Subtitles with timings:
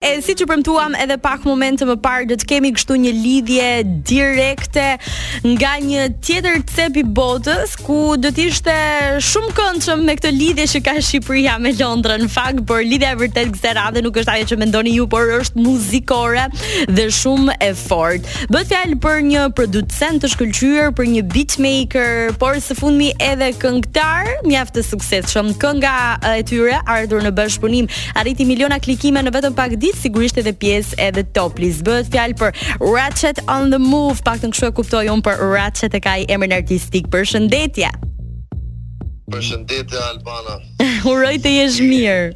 [0.00, 3.64] E si që përmtuam edhe pak momente më parë Dhe të kemi kështu një lidhje
[4.08, 4.84] direkte
[5.44, 8.76] Nga një tjetër cepi botës Ku dhe të ishte
[9.28, 13.18] shumë këndshëm me këtë lidhje Që ka Shqipëria me Londra në fakt Por lidhja e
[13.20, 16.46] vërtet këse radhe nuk është aje që mendoni ju Por është muzikore
[16.88, 22.56] dhe shumë e fort Bëtë fjalë për një producent të shkëllqyër Për një beatmaker Por
[22.64, 25.94] së fundmi edhe këngtar Mjaftë të sukses shumë Kënga
[26.38, 30.54] e tyre ardhur në bëshpunim Arriti miliona klikime në vetëm pak di hit sigurisht edhe
[30.56, 31.82] pjesë edhe Topless.
[31.86, 32.54] Bëhet fjalë për
[32.86, 36.28] Ratchet on the Move, pak të kështu e kuptoj unë për Ratchet e ka i
[36.32, 37.10] emrin artistik.
[37.12, 37.90] Përshëndetje.
[39.30, 40.58] Përshëndetje Albana.
[41.10, 42.30] Uroj të jesh mirë.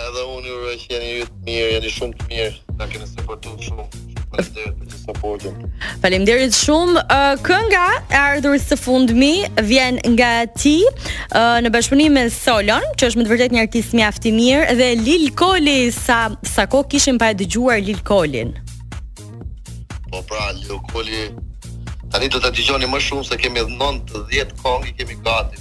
[0.00, 2.54] Edhe unë uroj që jeni ju të mirë, jeni shumë të mirë.
[2.80, 4.09] Na keni suportuar shumë
[6.00, 7.00] Faleminderit shumë.
[7.44, 9.30] Kënga e ardhur së fundmi
[9.66, 10.76] vjen nga ti
[11.34, 14.88] në bashkëpunim me Solon, që është më të vërtet një artist mjaft i mirë dhe
[15.02, 16.20] Lil Koli sa
[16.52, 18.50] sa kohë kishim pa e dëgjuar Lil Kolin.
[20.10, 21.22] Po pra, Lil Koli
[22.12, 23.82] tani do ta dëgjoni më shumë se kemi 90
[24.62, 25.56] këngë kemi gati.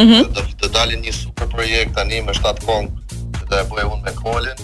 [0.00, 0.18] Mhm.
[0.60, 2.90] të dalin një super projekt tani me 7 këngë
[3.34, 4.58] që do e bëj unë me Kolin.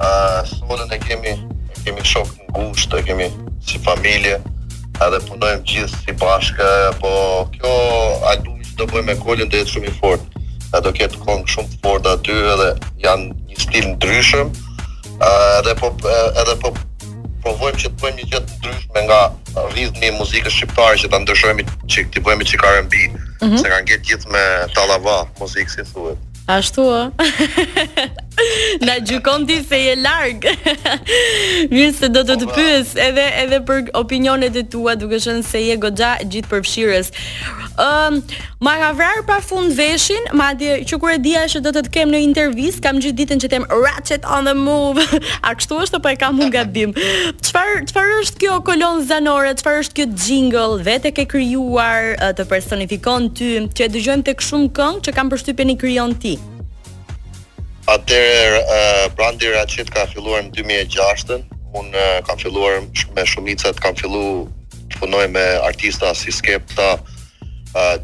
[0.00, 1.32] uh, Solon e kemi
[1.84, 3.26] kemi shok në gusht, e kemi
[3.66, 4.38] si familje,
[5.02, 6.68] edhe punojmë gjithë si bashkë,
[7.02, 7.12] po
[7.56, 7.74] kjo
[8.30, 10.28] albumi që do bëjmë me kollin dhe jetë shumë i fort.
[10.72, 12.68] edhe do ketë kongë shumë fort aty edhe
[13.04, 14.52] janë një stil ndryshëm,
[15.58, 15.90] edhe po,
[16.40, 16.70] edhe po
[17.42, 19.20] provojmë që të bëjmë një gjithë ndryshme nga
[19.76, 23.62] rizmi i muzikës shqiptare që ta ndryshojmë që të bëjmë që karën bi, mm -hmm.
[23.62, 26.18] se kanë gjithë me talava muzikës si thuet.
[26.52, 27.00] Ashtu, o?
[28.86, 30.44] Na gjykon ti se je larg.
[31.72, 32.56] Mirë se do të të po, po.
[32.56, 37.10] pyes edhe edhe për opinionet e tua, duke qenë se je goxha gjithë përfshirës.
[37.72, 38.20] Ëm, um,
[38.66, 42.12] ma ka vrar pafund veshin, madje që kur e dia se do të të kem
[42.12, 45.02] në intervistë, kam gjithë ditën që them ratchet on the move.
[45.46, 46.94] A kështu është apo e kam un gabim?
[47.42, 49.52] Çfar çfarë është kjo kolon zanore?
[49.60, 54.72] Çfarë është kjo jingle vetë ke krijuar të personifikon ty, që e dëgjojmë tek shumë
[54.80, 56.36] këngë që kam përshtypjen i krijon ti?
[57.90, 61.48] Atëherë uh, brandi Ratchet ka filluar në 2006-ën.
[61.72, 61.86] Un
[62.28, 62.82] kam filluar
[63.16, 64.42] me shumicat, kam filluar
[64.92, 66.98] të punoj me artista si Skepta,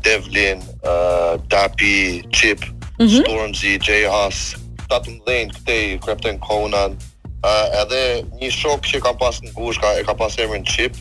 [0.01, 0.63] Devlin,
[1.53, 3.23] Dapi, Chip, mm -hmm.
[3.23, 4.57] Stormzy, j has
[4.89, 6.97] Tatum Lane, këtej, Krepten Conan,
[7.45, 10.97] uh, edhe një shok që kam pas në gush, ka, e ka pas emrin Chip,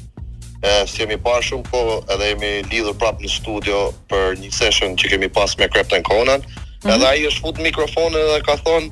[0.63, 4.95] e, si jemi pa shumë po edhe jemi lidhur prapë në studio për një session
[4.99, 6.41] që kemi pas me Krepten Conan,
[6.83, 6.89] -hmm.
[6.95, 7.11] edhe mhm.
[7.11, 8.91] ai është fut mikrofonin dhe ka thonë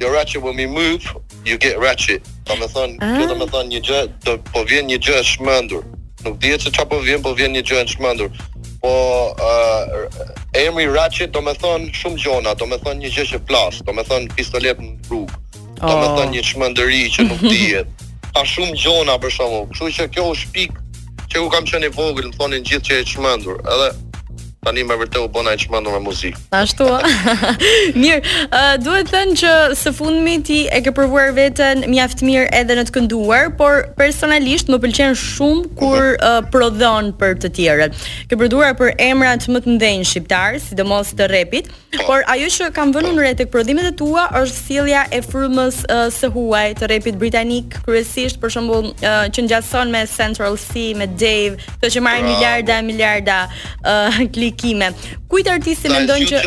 [0.00, 1.02] "You ratchet when we move,
[1.44, 3.26] you get ratchet." Do të thonë, ah.
[3.30, 5.84] do të thonë një gjë, do po vjen një gjë e shmendur.
[6.24, 8.30] Nuk dihet se çfarë po vjen, po vjen një gjë e shmendur.
[8.82, 8.90] Po
[9.38, 10.10] uh,
[10.58, 13.92] emri Ratchet do të thonë shumë gjona, do të thonë një gjë që plas, do
[13.92, 15.34] të thonë pistolet në rrugë.
[15.82, 15.86] Oh.
[15.86, 17.86] Do thonë një shmendëri që nuk dihet.
[18.34, 19.70] Ka shumë gjona për shkakun.
[19.70, 20.72] Kështu që kjo u shpik
[21.30, 23.62] që u kam qenë vogël, më thonin gjithë që e çmendur.
[23.70, 23.90] Edhe
[24.62, 26.38] tani më vërtet u bën ai më ndonë muzikë.
[26.54, 26.86] Ashtu.
[27.98, 32.44] mirë, uh, duhet të them që së fundmi ti e ke provuar veten mjaft mirë
[32.60, 37.98] edhe në të kënduar, por personalisht më pëlqen shumë kur uh, prodhon për të tjerët.
[38.30, 42.04] Ke prodhuar për emrat më të mëdhenj shqiptar, sidomos të rapit, po.
[42.06, 45.80] por ajo që kam vënë në rreth tek prodhimet e tua është sjellja e frymës
[45.90, 50.92] uh, së huaj të rapit britanik, kryesisht për shembull uh, që ngjason me Central C,
[50.94, 53.40] me Dave, këto që marrin miliarda miliarda
[53.82, 54.22] uh,
[54.56, 54.92] komunikime.
[55.28, 56.42] Kujt artisti mendon që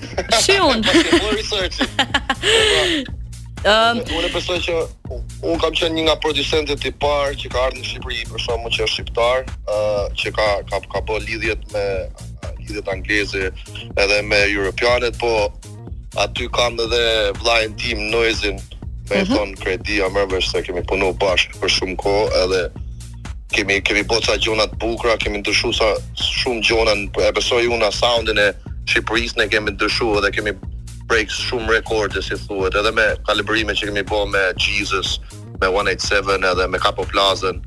[0.40, 0.84] Shiun.
[3.66, 4.74] Ëm, unë besoj që
[5.50, 8.72] un kam qenë një nga producentët e parë që ka ardhur në Shqipëri, për shkakun
[8.76, 11.84] që është shqiptar, ë uh, që ka ka ka bë lidhjet me
[12.60, 13.42] lidhjet angleze
[14.04, 15.32] edhe me europianët, po
[16.22, 17.02] aty kam edhe
[17.40, 18.60] vllajën tim Noizin,
[19.10, 19.32] me uh mhm.
[19.32, 19.36] -huh.
[19.36, 20.00] thon Kredi
[20.50, 22.70] se kemi punuar bashkë për shumë kohë edhe
[23.56, 25.88] kemi kemi bota po gjona të bukura, kemi ndryshu sa
[26.20, 26.92] shumë gjona,
[27.24, 28.50] e besoj unë soundin e
[28.86, 30.52] Shqipërisë ne kemi ndryshu dhe kemi
[31.08, 35.16] break shumë rekorde si thuhet, edhe me kalibrime që kemi bë me Jesus,
[35.62, 37.58] me 187 edhe me Kapo Plazën.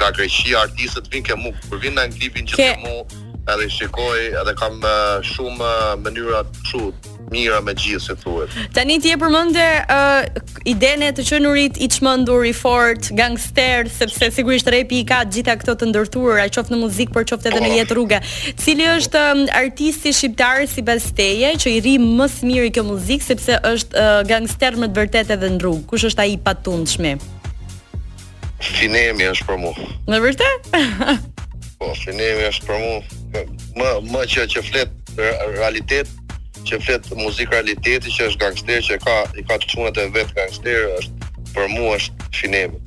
[0.00, 3.02] ka Greqia artistët vinë ke mu, kur vinë në anglipin, që ke mu,
[3.52, 8.52] edhe shikoj, edhe kam uh, shumë uh, mënyra të shumë, mira me gjithë se thuhet.
[8.74, 14.68] Tani ti e përmendë uh, idenë të qenurit i çmendur i fort, gangster, sepse sigurisht
[14.72, 17.76] repi i ka gjitha këto të ndërtuara, qoftë në muzikë, por qoftë edhe në oh.
[17.80, 18.20] jetë rrugë.
[18.62, 23.28] Cili është um, artisti shqiptar sipas teje që i ri më së miri kjo muzikë
[23.32, 25.86] sepse është uh, gangster më të vërtetë edhe në rrugë?
[25.92, 27.18] Kush është ai i patundshëm?
[28.58, 29.88] Sinemi është për mua.
[30.10, 30.86] Në vërtetë?
[31.78, 33.42] po, sinemi është për mua.
[33.78, 36.10] Më më që që flet realitet
[36.68, 40.80] që flet muzikë realiteti që është gangster që ka i ka çunat e vet gangster
[40.98, 41.14] është
[41.54, 42.78] për mua është finemi.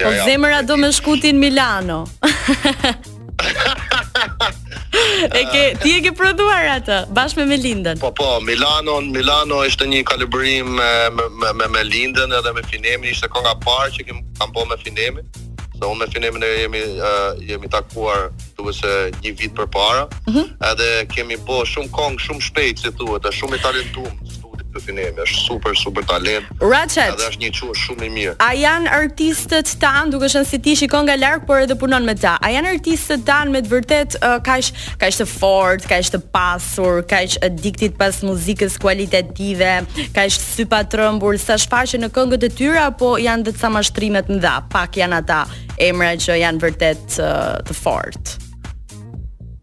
[0.00, 2.00] Po zemra do më shkutin Milano.
[5.32, 7.96] e ke ti e ke prodhuar atë bashkë me Melindën.
[8.02, 10.90] Po po, Milano, Milano ishte një kalibrim me
[11.40, 15.24] me me Melindën edhe me Finemin, ishte kënga parë që kam bërë me Finemin.
[15.74, 17.08] Se unë me Finemin jemi uh,
[17.50, 18.22] jemi takuar
[18.58, 18.92] duhet se
[19.24, 20.46] një vit për para, mm -hmm.
[20.70, 24.80] edhe kemi bo shumë kongë, shumë shpejt, se duhet, dhe shumë i talentumë, studi për
[24.86, 28.34] finemi, është super, super talent, Ratchet, edhe është një qurë shumë i mirë.
[28.38, 32.14] A janë artistët tanë, duke shënë si ti shikon nga larkë, por edhe punon me
[32.14, 34.58] ta, a janë artistët tanë me të vërtet, uh, ka
[35.08, 39.72] ishtë të fort, ka të pasur, ka ishtë addiktit pas muzikës kualitative,
[40.14, 43.58] ka ishtë sy pa trëmbur, sa shpashë në kongët e tyra, po janë dhe të
[43.58, 45.46] sa mashtrimet më dha, pak janë ata
[45.78, 48.43] emra që janë vërtet uh, të fortë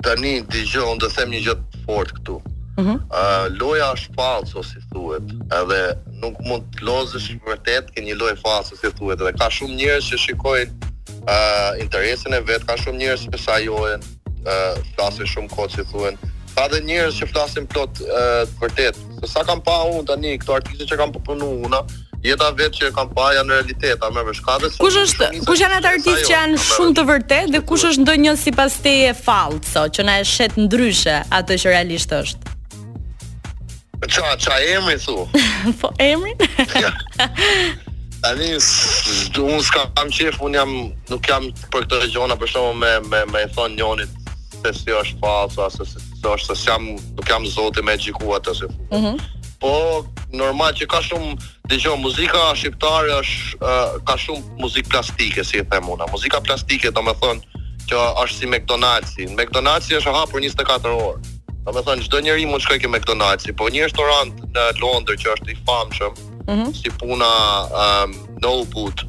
[0.06, 1.56] tani dëgjoj unë them një gjë
[1.86, 2.38] fort këtu.
[2.42, 3.01] Ëh, mhm.
[3.12, 5.27] uh, loja është false ose si thuhet,
[5.57, 5.80] edhe
[6.24, 10.07] nuk mund të lozësh vërtet që një lojë false si thuhet, edhe ka shumë njerëz
[10.12, 14.06] që shikojnë ë uh, interesin e vet, ka shumë njerëz që sajohen,
[14.42, 16.27] ë uh, flasin shumë kohë si thuhet.
[16.56, 18.97] Ka dhe njerëz që flasin plot ë uh, vërtet.
[19.30, 21.83] Sa kam pa unë tani këto artistë që kam po punuar unë,
[22.21, 25.91] Jeta vetë që kam pa janë realiteta me me shkate Kush është, kush janë atë
[25.95, 28.95] artist që janë shumë të vërte Dhe kush është ndonjë sipas si
[29.25, 32.57] pas so, Që na e shetë ndryshe atë që realisht është
[34.01, 35.15] Qa, qa emri thu?
[35.81, 36.38] po, emrin?
[38.25, 38.56] A një,
[39.38, 40.71] unë s'kam qef, unë jam,
[41.12, 44.31] nuk jam për këtë regiona Për shumë me, me, me thonë njonit
[44.62, 48.41] Se si është falë, se si është Se si jam, nuk jam zoti me gjikua
[48.45, 49.21] të se Mhm
[49.62, 49.71] Po,
[50.33, 51.35] normal që ka shumë
[51.71, 55.89] dhe muzika shqiptare është uh, ka shumë muzikë plastike, si e them unë.
[56.03, 56.09] muna.
[56.12, 57.41] Muzika plastike, do me thonë,
[57.91, 59.13] që është si McDonald's.
[59.39, 61.31] McDonald's është hapur për 24 orë.
[61.65, 65.33] Do me thonë, gjdo njeri mund shkoj ke McDonald's, po një restorant në Londër që
[65.38, 66.15] është i famshëm,
[66.47, 66.71] mm -hmm.
[66.81, 67.31] si puna
[67.81, 68.09] um,
[68.44, 69.06] No Boot,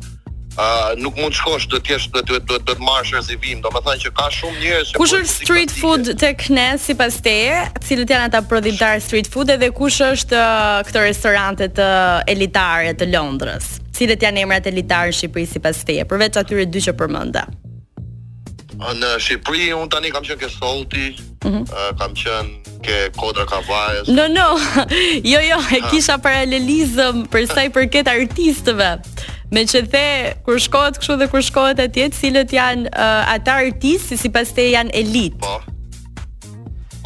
[0.57, 4.13] uh, nuk mund shkosh do të jesh do të do të marrësh rezervim, domethënë që
[4.19, 7.57] ka shumë njerëz që Kush është street food tek ne sipas teje,
[7.87, 12.95] cilët janë ata prodhimtar street food edhe kush është uh, këto restorante të uh, elitare
[13.01, 13.77] të Londrës?
[13.97, 17.47] Cilët janë emrat elitar në Shqipëri sipas teje, përveç atyre dy që përmenda?
[18.83, 21.11] Në Shqipëri un tani kam qenë ke Solti,
[21.45, 21.63] mm -hmm.
[21.77, 24.09] uh, kam qenë ke Kodra Kavajës.
[24.17, 24.59] No, no.
[25.33, 28.91] jo, jo, e kisha paralelizëm për sa i përket artistëve
[29.53, 30.07] me që the
[30.47, 34.65] kur shkohet kështu dhe kur shkohet atje cilët janë uh, ata artistë si pas te
[34.73, 35.43] janë elitë?
[35.45, 35.61] po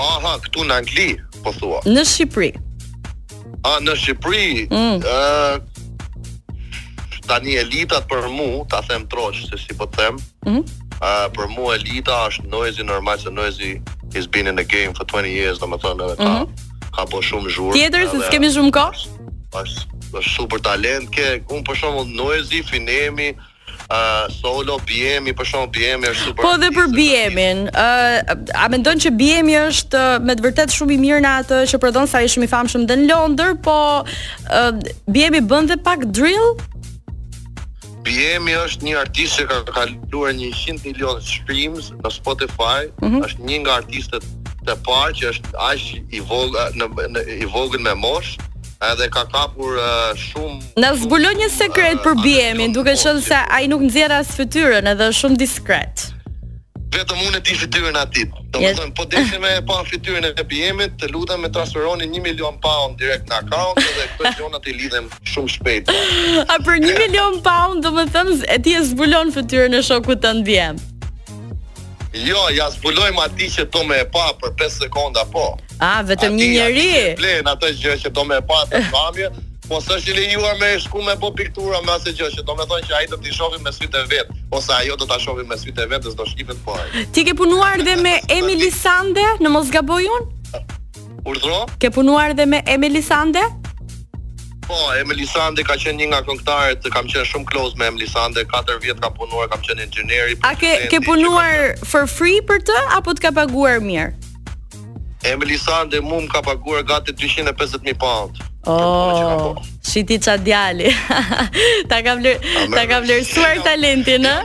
[0.04, 1.08] aha këtu në Angli
[1.42, 2.52] po thua në Shqipëri
[3.66, 4.98] a në Shqipëri mm.
[5.02, 5.56] uh,
[7.26, 10.60] tani elitat për mu ta them troqë se si po them mm.
[11.00, 13.72] uh, për mu elita është noizi normal se noizi
[14.14, 16.62] he's been in the game for 20 years do më thonë mm -hmm.
[16.94, 17.74] ka, po shumë zhurë.
[17.80, 19.02] tjetër se s'kemi shumë kosh
[19.52, 19.86] pas
[20.20, 26.10] është super talent ke un për shembull Noezi Finemi uh, solo Biemi për shembull Biemi
[26.10, 30.46] është super Po dhe për Biemin, ë uh, a mendon që Biemi është me të
[30.48, 33.56] vërtet shumë i mirë në atë që prodhon sa i shumë i famshëm në Londër,
[33.66, 34.72] po ë uh,
[35.12, 36.48] Biemi bën dhe pak drill?
[38.06, 43.24] Biemi është një artist që ka kaluar 100 milion streams në Spotify, mm -hmm.
[43.26, 44.24] është një nga artistët
[44.66, 48.32] të parë që është aq i vogël në, në, i vogël me mosh
[48.88, 53.22] edhe ka kapur uh, shumë Na zbulon një sekret uh, për BM, duke po, qenë
[53.24, 53.54] se po.
[53.56, 56.06] ai nuk nxjerr as fytyrën, edhe është shumë diskret.
[56.96, 58.28] Vetëm unë e di fytyrën atij.
[58.54, 62.96] Domethënë, po deshim me pa fytyrën e BM, të lutem me transferonin 1 milion pound
[63.00, 65.92] direkt në account dhe këto zona ti lidhem shumë shpejt.
[66.44, 70.76] A për 1 milion pound, domethënë, e ti e zbulon fytyrën e shokut tënd BM.
[72.14, 75.48] Jo, ja zbulojmë ati që do me e pa për 5 sekonda, po.
[75.82, 76.84] A, vetëm një njeri?
[76.86, 79.28] Ati, ati, plenë ato gjë që do me e pa të kamje,
[79.68, 82.44] po së është i linjuar me e shku me po piktura me asë gjë, që
[82.46, 85.08] do me thonë që ajo të t'i shofi me sytë e vetë, ose ajo të
[85.10, 87.04] t'a shofi me sytë e vetë, dhe s'do shkipet po ajo.
[87.16, 90.30] Ti ke punuar dhe me Emilisande në Mosgabojun?
[91.26, 91.64] Urdro?
[91.82, 93.42] Ke punuar dhe me Emilisande?
[93.48, 93.62] Urdro?
[94.66, 98.42] Po, Emily Sande ka qenë një nga këngëtarët, kam qenë shumë close me Emily Sande,
[98.50, 100.34] 4 vjet ka punuar, kam qenë inxhinieri.
[100.42, 101.86] A ke ke punuar kam...
[101.86, 104.10] for free për të apo të ka paguar mirë?
[105.26, 108.42] Emily Sande mua më ka paguar gati 250000 pound.
[108.66, 109.64] Oh, që ka po.
[109.86, 110.90] Shiti ça djali.
[111.90, 112.42] ta kam lër,
[112.74, 114.36] ta kam vlerësuar talentin, ë.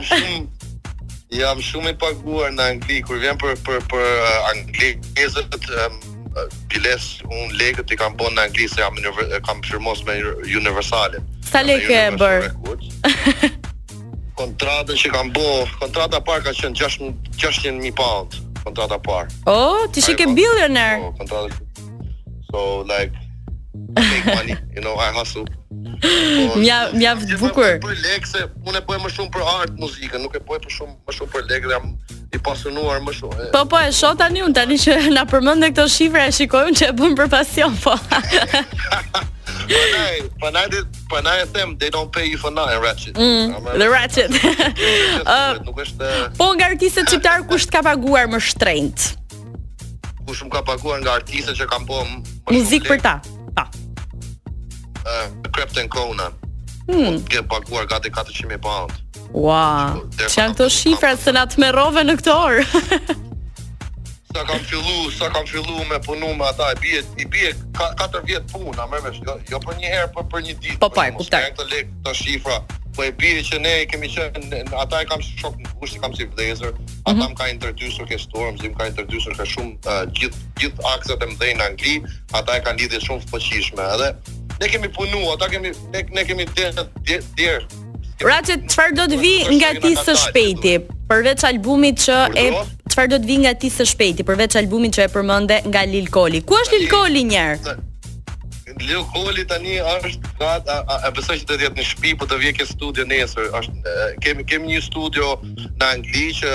[1.34, 5.46] Jam shumë i paguar në Angli kur vjen për për për uh, Anglisë,
[6.74, 8.96] biles un legët i kam bën në Anglisë, jam
[9.46, 10.18] kam firmos me
[10.56, 11.20] Universalin.
[11.44, 12.50] Sa lekë e bër?
[14.34, 15.44] kontrata që kam bë,
[15.78, 16.98] kontrata parë ka qenë 6
[17.38, 19.28] 600.000 pound, kontrata parë.
[19.46, 21.12] Oh, ti je ke billionaire.
[21.18, 21.54] kontrata.
[22.50, 23.12] So like
[23.94, 25.46] make money, you know, I hustle.
[25.68, 27.76] Oh, mja po, mja bukur.
[27.84, 30.76] Për lekë se unë e bëj më shumë për art muzikën, nuk e bëj për
[30.80, 31.92] shumë më shumë për lekë, jam
[32.32, 33.50] i pasionuar më shumë.
[33.52, 36.76] Po po e shoh tani un tani që na përmendën këto shifra e shikoj un
[36.78, 37.92] që e bën për pasion po.
[39.68, 40.78] Panaj, panaj,
[41.12, 43.14] panaj e them, they don't pay you for nothing, ratchet.
[43.14, 44.32] Mm, the ratchet.
[45.66, 46.08] Nuk është...
[46.32, 49.10] Uh, po nga artistët kush kusht ka paguar më shtrejnët?
[50.26, 52.00] Kusht më ka paguar nga artistët që kam po
[52.50, 53.14] muzikë për ta,
[53.56, 53.68] pa.
[55.04, 56.30] Uh, eh, Krept kona.
[56.32, 56.38] Conan.
[57.20, 57.46] Mm.
[57.48, 58.96] paguar gati 400.000 pound.
[59.32, 62.64] Ua, wow, që janë këto shifrat se na të merove në këto orë?
[64.32, 68.20] sa kam fillu, sa kam fillu me punu me ata, i bje, i bje 4
[68.28, 70.78] vjetë puna a me jo, jo për një herë, për, po për një ditë.
[70.84, 71.48] Po, pa, kuptar.
[71.50, 72.56] Po, këto lekë, këto shifra,
[72.96, 76.04] po e bje që ne i kemi qenë, ata i kam shok në kushtë, i
[76.06, 77.32] kam si vlezër, ata mm -hmm.
[77.32, 81.32] më ka interdysur ke storm, më ka interdysur ke shumë uh, gjithë gjith akset e
[81.32, 81.94] mdhej në Angli,
[82.36, 84.08] ata i kanë lidhje shumë fëpëqishme, edhe
[84.60, 86.66] ne kemi punu, ata kemi, ne, ne kemi dhe,
[87.04, 87.52] dhe, dhe
[88.20, 90.76] Raçet, çfarë do të vi nga ti së shpejti?
[91.10, 92.44] Përveç albumit që e
[92.92, 94.26] çfarë do të vi nga ti së shpejti?
[94.28, 96.42] Përveç albumit që e përmende nga Lil Koli.
[96.46, 97.74] Ku është Lil Koli një herë?
[98.82, 102.38] Lil Koli tani është gat, e besoj që do të jetë në shtëpi, po të
[102.42, 103.48] vijë ke studio nesër.
[103.58, 105.32] Është kemi kemi një studio
[105.80, 106.52] në Angli që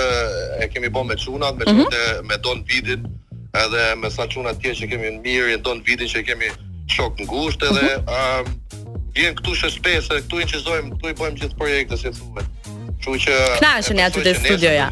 [0.64, 1.82] e kemi bën me çunat, me mhm.
[1.82, 3.04] çunë me Don Vidin,
[3.64, 6.54] edhe me sa çunat të tjerë që kemi në mirë, Don Vidin që kemi
[6.88, 8.57] shok ngushtë edhe mhm
[9.18, 12.56] vjen këtu së shpesë, këtu incizojm, këtu i bëjm gjithë projekte, si thuhet.
[12.98, 14.88] Kështu që Kënaqen aty te studioja.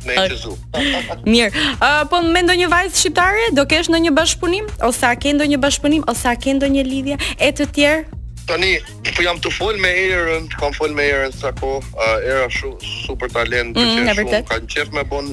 [0.00, 0.54] Në incizu.
[1.28, 1.64] Mirë.
[1.84, 5.60] Ë po me ndonjë vajzë shqiptare do kesh në një bashpunim ose a ke ndonjë
[5.60, 8.02] bashpunim ose a ke ndonjë lidhje e të tjerë?
[8.48, 8.70] Tani
[9.14, 11.76] po jam të fol me Erën, kam fol me Erën sa ko,
[12.24, 12.72] era shu,
[13.04, 15.28] super talent, mm, që shu, kam qef me bon,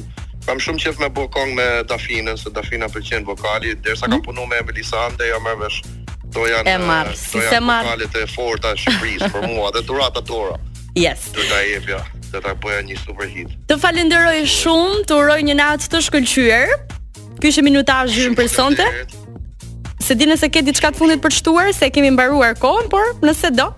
[0.45, 4.11] kam shumë qef me bokong me Dafinën, se Dafina pëlqen vokali, derisa mm.
[4.11, 4.27] kam mhm.
[4.27, 5.79] punuar me Melisande, jam më vesh
[6.37, 10.57] këto janë marr, këto janë e forta e Shqipërisë për mua dhe turata dora.
[10.97, 11.27] Yes.
[11.33, 11.99] Do ta jepja,
[12.33, 13.53] do ta bëja një super hit.
[13.69, 16.75] Të falenderoj shumë, të uroj një natë të shkëlqyer.
[17.41, 18.87] Ky ishte minutazhi ynë për sonte.
[20.07, 23.11] Se dinë se ke diçka të fundit për të shtuar, se kemi mbaruar kohën, por
[23.25, 23.69] nëse do,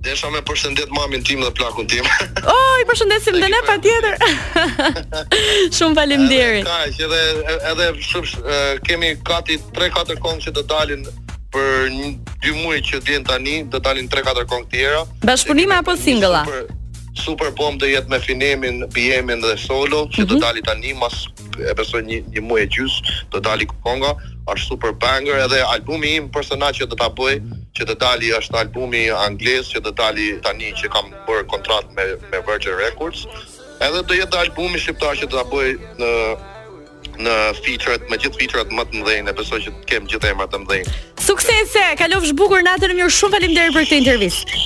[0.00, 2.06] Desha me përshëndet mamin tim dhe plakun tim.
[2.52, 4.18] Oh, i përshëndesim dhe ne pa tjetër.
[5.76, 6.26] Shumë falim
[6.64, 7.22] Kaq, Edhe
[7.72, 8.52] edhe, shumë,
[8.86, 11.02] kemi 3-4 kongë që të dalin
[11.52, 12.10] për një
[12.44, 15.02] dy muaj që djenë tani, të dalin 3-4 kongë tjera.
[15.24, 16.44] Bashpunime apo singla?
[16.44, 20.46] Super, super bom dhe jetë me finemin, bjemin dhe solo, që të mm -hmm.
[20.46, 21.24] dalin tani, mas
[21.62, 22.98] e besoj një një muaj gjys
[23.34, 24.14] do dali Konga,
[24.50, 27.40] është super banger edhe albumi im personal që do ta bëj,
[27.76, 32.06] që të dali është albumi anglez që do dali tani që kam bërë kontratë me
[32.32, 33.26] me Virgin Records.
[33.84, 36.12] Edhe do jetë albumi shqiptar që do ta bëj në
[37.24, 37.32] në
[37.62, 40.60] featuret, me gjithë featuret më të mëdhenj, e besoj që të kem gjithë emrat të
[40.62, 40.88] mëdhenj.
[41.28, 44.62] Suksese, kalofsh bukur natën e mirë, shumë faleminderit për këtë intervistë.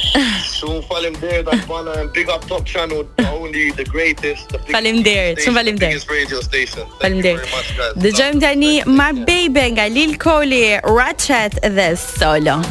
[0.52, 4.52] Shumë faleminderit Albana, big up top channel, only the greatest.
[4.70, 6.78] Faleminderit, shumë faleminderit.
[7.00, 7.98] Faleminderit.
[8.04, 12.62] Dëgjojmë tani My Baby nga Lil Koli, Ratchet dhe Solo.